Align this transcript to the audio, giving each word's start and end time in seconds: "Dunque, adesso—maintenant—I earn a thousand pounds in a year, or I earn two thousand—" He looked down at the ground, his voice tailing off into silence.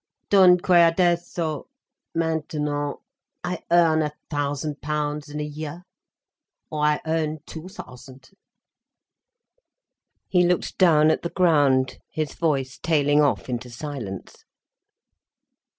"Dunque, 0.31 0.71
adesso—maintenant—I 0.71 3.59
earn 3.69 4.01
a 4.01 4.11
thousand 4.31 4.81
pounds 4.81 5.29
in 5.29 5.39
a 5.39 5.43
year, 5.43 5.83
or 6.71 6.79
I 6.83 7.01
earn 7.05 7.37
two 7.45 7.67
thousand—" 7.69 8.31
He 10.27 10.43
looked 10.43 10.79
down 10.79 11.11
at 11.11 11.21
the 11.21 11.29
ground, 11.29 11.99
his 12.09 12.33
voice 12.33 12.79
tailing 12.81 13.21
off 13.21 13.47
into 13.47 13.69
silence. 13.69 14.43